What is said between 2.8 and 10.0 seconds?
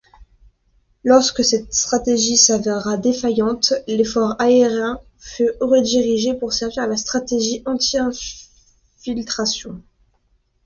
défaillante, l’effort aérien fut redirigé pour servir la stratégie anti-infiltration.